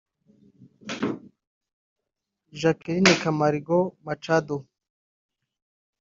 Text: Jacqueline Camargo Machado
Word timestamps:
Jacqueline 2.61 3.13
Camargo 3.21 3.95
Machado 4.03 4.67